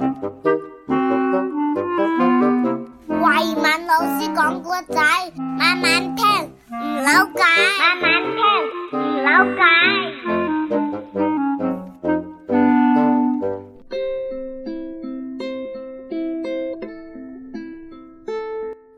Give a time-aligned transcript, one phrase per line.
[0.00, 0.06] 慧
[3.54, 4.96] 敏老师讲故仔，
[5.58, 6.24] 慢慢听，
[6.70, 7.44] 唔扭計，
[7.78, 8.40] 慢慢听，
[8.92, 9.28] 唔扭
[9.58, 9.60] 計。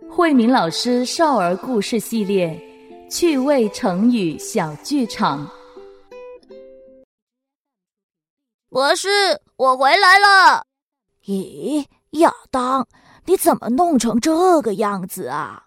[0.08, 2.56] 慧敏老师少儿故事系列
[3.10, 5.50] 趣味成语小剧场。
[8.70, 9.08] 博士，
[9.56, 10.64] 我回来了。
[11.26, 12.88] 咦，亚当，
[13.26, 15.66] 你怎么弄成这个样子啊？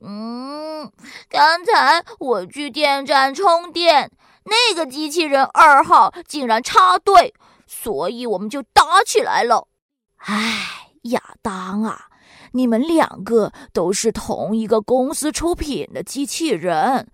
[0.00, 0.90] 嗯，
[1.28, 4.10] 刚才我去电站充电，
[4.44, 7.32] 那个机器人二号竟然插队，
[7.66, 9.68] 所以我们就打起来了。
[10.16, 12.08] 唉，亚当啊，
[12.52, 17.08] 你们两个都是同一个公司出品的机器人，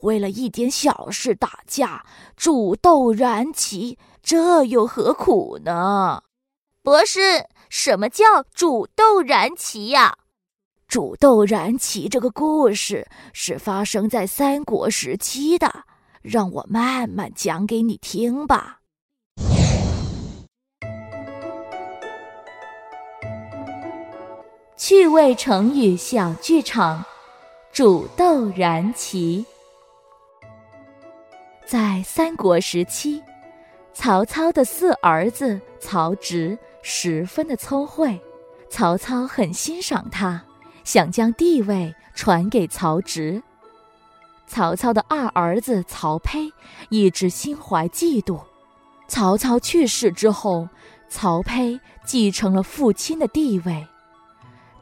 [0.00, 2.04] 为了一点小事打架，
[2.36, 6.22] 煮豆燃起，这又何苦呢？
[6.90, 10.12] 博士，什么叫煮豆燃萁呀？
[10.88, 15.84] 煮豆燃萁这个故事是发生在三国时期的，
[16.20, 18.80] 让我慢慢讲给你听吧。
[24.76, 27.04] 趣味成语小剧场：
[27.72, 29.44] 煮豆燃萁。
[31.64, 33.22] 在三国时期，
[33.94, 38.20] 曹操的四儿子曹植十分的聪慧，
[38.68, 40.42] 曹操很欣赏他，
[40.84, 43.42] 想将地位传给曹植。
[44.46, 46.50] 曹操的二儿子曹丕
[46.88, 48.40] 一直心怀嫉妒。
[49.06, 50.68] 曹操去世之后，
[51.08, 53.86] 曹丕继承了父亲的地位。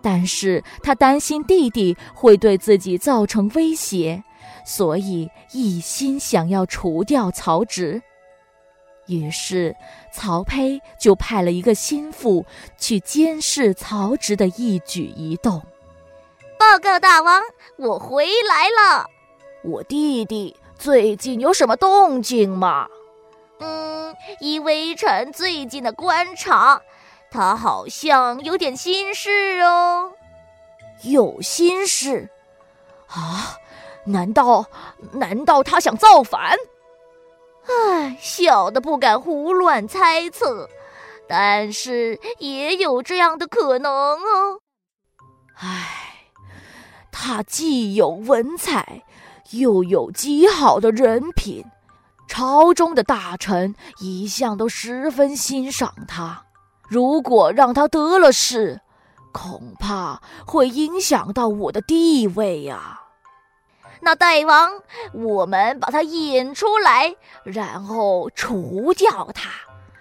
[0.00, 4.22] 但是他担心弟弟会对自己造成威胁，
[4.64, 8.00] 所以一心想要除掉曹植。
[9.08, 9.74] 于是，
[10.12, 15.60] 曹丕就派了一个心腹去监视曹植的一举一动。
[16.58, 17.42] 报告大王，
[17.76, 19.06] 我回来了。
[19.62, 22.86] 我弟弟最近有什么动静吗？
[23.60, 26.80] 嗯，依微臣最近的观察。
[27.30, 30.12] 他好像有点心事哦，
[31.02, 32.28] 有心事
[33.08, 33.58] 啊？
[34.04, 34.64] 难道
[35.12, 36.56] 难道他想造反？
[37.68, 40.68] 唉，小的不敢胡乱猜测，
[41.28, 44.60] 但是也有这样的可能哦。
[45.54, 46.24] 唉，
[47.12, 49.04] 他既有文采，
[49.50, 51.64] 又有极好的人品，
[52.26, 56.44] 朝中的大臣一向都十分欣赏他。
[56.88, 58.80] 如果让他得了势，
[59.30, 63.02] 恐怕会影响到我的地位呀。
[64.00, 64.82] 那大王，
[65.12, 69.50] 我们把他引出来，然后除掉他，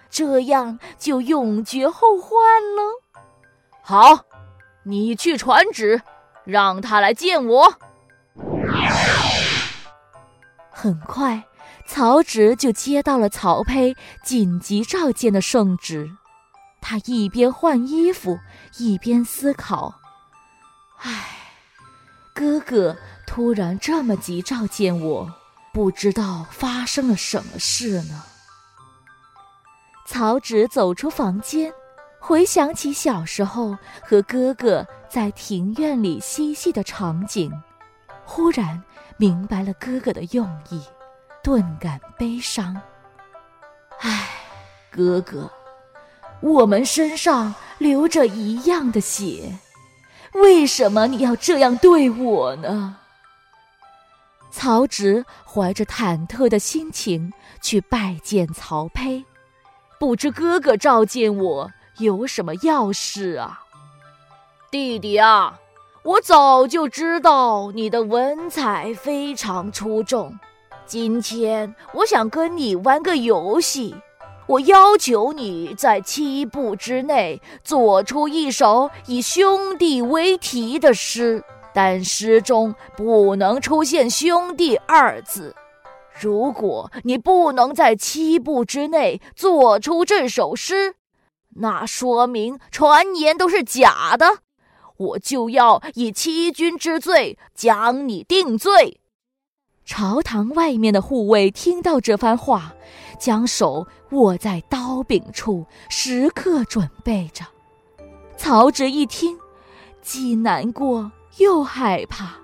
[0.09, 2.31] 这样就永绝后患
[2.75, 3.03] 了。
[3.81, 4.25] 好，
[4.83, 6.01] 你去传旨，
[6.43, 7.73] 让他来见我。
[10.69, 11.43] 很快，
[11.87, 16.09] 曹植就接到了曹丕紧急召见的圣旨。
[16.79, 18.39] 他一边换衣服，
[18.77, 19.95] 一边思考
[21.01, 21.39] ：“唉，
[22.33, 22.95] 哥哥
[23.27, 25.31] 突然这么急召见我，
[25.71, 28.23] 不知道发生了什么事呢。”
[30.07, 31.71] 曹植走出房间，
[32.19, 37.51] 回想起小时候和哥哥在庭院里嬉戏的场景，
[38.23, 38.81] 忽然
[39.17, 40.81] 明白了哥哥的用意，
[41.43, 42.81] 顿感悲伤。
[43.99, 44.29] 唉，
[44.89, 45.51] 哥哥。
[46.39, 49.57] 我们身上流着一样的血，
[50.33, 52.97] 为什么你要这样对我呢？
[54.49, 57.31] 曹植怀着忐忑的心情
[57.61, 59.23] 去拜见曹丕，
[59.99, 63.61] 不知哥哥召见我有什么要事啊？
[64.71, 65.59] 弟弟啊，
[66.03, 70.37] 我早就知道你的文采非常出众，
[70.85, 73.95] 今天我想跟你玩个游戏。
[74.47, 81.43] 我要求你在七步之内做出一首以兄弟为题的诗，
[81.77, 85.55] 但诗中不能出现“兄弟”二字。
[86.19, 90.95] 如果你不能在七步之内做出这首诗，
[91.57, 94.39] 那说明传言都是假的，
[94.97, 98.99] 我就要以欺君之罪将你定罪。
[99.85, 102.73] 朝堂外面的护卫听到这番话，
[103.19, 107.45] 将手握在刀柄处，时刻准备着。
[108.35, 109.37] 曹植一听，
[110.01, 112.35] 既难过又害怕，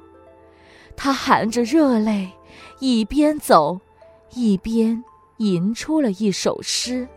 [0.95, 2.31] 他含着热泪，
[2.79, 3.79] 一边走，
[4.31, 5.03] 一边
[5.37, 7.07] 吟出了一首诗：“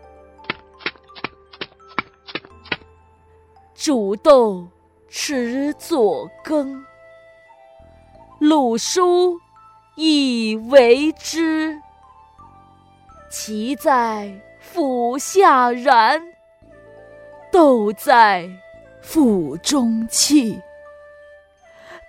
[3.75, 4.67] 煮豆
[5.07, 6.83] 持作羹。
[8.39, 9.39] 鲁书
[9.95, 11.79] 以为之，
[13.31, 16.21] 萁在釜下燃，
[17.51, 18.49] 豆在
[19.01, 20.59] 釜中泣。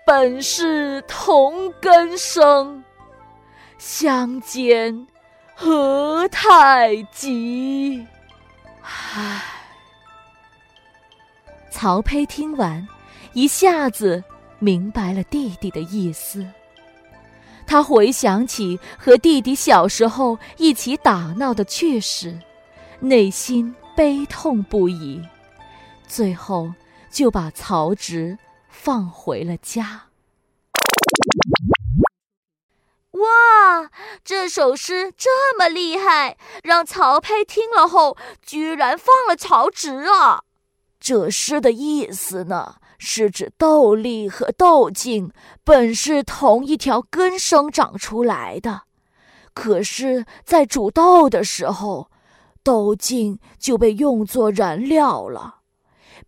[0.08, 2.82] 本是同根生，
[3.76, 5.06] 相煎
[5.54, 8.06] 何太急？
[8.80, 9.42] 唉。
[11.70, 12.88] 曹丕听完，
[13.34, 14.24] 一下子。
[14.58, 16.46] 明白了弟弟的意思，
[17.66, 22.40] 他回想起和弟弟小时候一起打闹的趣事，
[22.98, 25.22] 内心悲痛不已，
[26.06, 26.72] 最后
[27.10, 28.38] 就把曹植
[28.68, 30.04] 放回了家。
[33.12, 33.90] 哇，
[34.22, 40.42] 这首诗这么厉害，让曹丕听了后居然放了曹植啊！
[41.00, 42.76] 这诗的意思呢？
[43.00, 45.30] 是指豆粒和豆茎
[45.62, 48.82] 本是同一条根生长出来的，
[49.54, 52.10] 可是，在煮豆的时候，
[52.64, 55.57] 豆茎就被用作燃料了，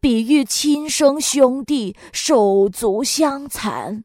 [0.01, 4.05] 比喻亲生兄弟手足相残。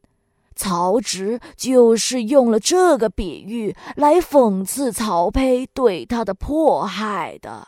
[0.55, 7.67] 曹植就是用了这个比喻来讽刺曹丕对他的迫害的。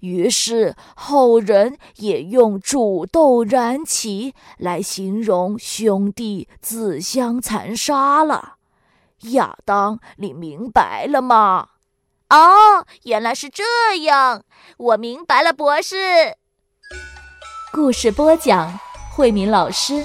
[0.00, 8.56] 于是后人也用“煮豆燃萁”来形容兄弟自相残杀了。
[9.32, 11.68] 亚当，你明白了吗？
[12.30, 13.62] 哦，原来是这
[14.04, 14.42] 样，
[14.78, 16.39] 我明白了，博士。
[17.72, 18.76] 故事播讲：
[19.12, 20.04] 慧敏老师，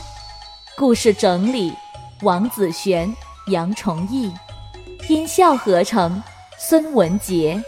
[0.78, 1.74] 故事整理：
[2.22, 3.12] 王子璇、
[3.48, 4.32] 杨崇义，
[5.10, 6.22] 音效合成：
[6.60, 7.60] 孙文杰。